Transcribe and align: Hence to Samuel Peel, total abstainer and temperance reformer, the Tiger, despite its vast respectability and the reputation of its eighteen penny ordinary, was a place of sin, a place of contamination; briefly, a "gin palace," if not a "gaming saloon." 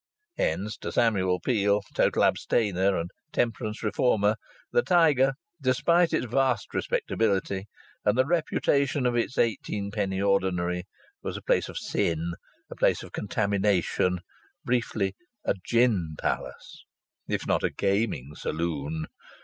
Hence 0.35 0.77
to 0.77 0.91
Samuel 0.91 1.39
Peel, 1.39 1.83
total 1.93 2.23
abstainer 2.23 2.97
and 2.97 3.11
temperance 3.31 3.83
reformer, 3.83 4.35
the 4.71 4.81
Tiger, 4.81 5.33
despite 5.61 6.11
its 6.11 6.25
vast 6.25 6.73
respectability 6.73 7.67
and 8.03 8.17
the 8.17 8.25
reputation 8.25 9.05
of 9.05 9.15
its 9.15 9.37
eighteen 9.37 9.91
penny 9.91 10.19
ordinary, 10.19 10.85
was 11.21 11.37
a 11.37 11.41
place 11.43 11.69
of 11.69 11.77
sin, 11.77 12.31
a 12.71 12.75
place 12.75 13.03
of 13.03 13.11
contamination; 13.11 14.21
briefly, 14.65 15.13
a 15.45 15.53
"gin 15.63 16.15
palace," 16.19 16.83
if 17.27 17.45
not 17.45 17.61
a 17.63 17.69
"gaming 17.69 18.33
saloon." 18.33 19.05